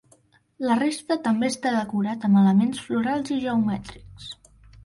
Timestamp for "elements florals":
2.45-3.35